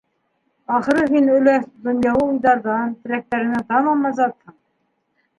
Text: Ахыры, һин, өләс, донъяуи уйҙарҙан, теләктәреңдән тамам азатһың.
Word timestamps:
Ахыры, 0.75 1.01
һин, 1.09 1.27
өләс, 1.33 1.67
донъяуи 1.87 2.23
уйҙарҙан, 2.27 2.95
теләктәреңдән 3.03 3.67
тамам 3.75 4.09
азатһың. 4.11 4.57